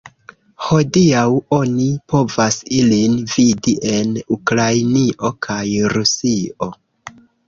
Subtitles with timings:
[0.67, 1.25] Hodiaŭ
[1.57, 5.61] oni povas ilin vidi en Ukrainio kaj
[5.97, 6.71] Rusio.